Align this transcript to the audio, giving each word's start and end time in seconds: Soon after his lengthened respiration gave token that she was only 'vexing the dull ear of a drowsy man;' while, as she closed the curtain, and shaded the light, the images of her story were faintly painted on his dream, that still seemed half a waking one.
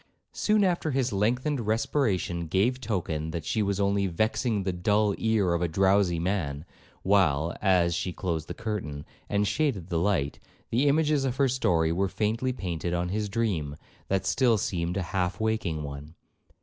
Soon 0.33 0.63
after 0.63 0.89
his 0.89 1.13
lengthened 1.13 1.59
respiration 1.67 2.47
gave 2.47 2.81
token 2.81 3.29
that 3.29 3.45
she 3.45 3.61
was 3.61 3.79
only 3.79 4.07
'vexing 4.07 4.63
the 4.63 4.73
dull 4.73 5.13
ear 5.19 5.53
of 5.53 5.61
a 5.61 5.67
drowsy 5.67 6.17
man;' 6.17 6.65
while, 7.03 7.55
as 7.61 7.93
she 7.93 8.11
closed 8.11 8.47
the 8.47 8.55
curtain, 8.55 9.05
and 9.29 9.47
shaded 9.47 9.89
the 9.89 9.99
light, 9.99 10.39
the 10.71 10.87
images 10.87 11.23
of 11.23 11.35
her 11.35 11.47
story 11.47 11.91
were 11.91 12.09
faintly 12.09 12.51
painted 12.51 12.95
on 12.95 13.09
his 13.09 13.29
dream, 13.29 13.75
that 14.07 14.25
still 14.25 14.57
seemed 14.57 14.97
half 14.97 15.39
a 15.39 15.43
waking 15.43 15.83
one. 15.83 16.15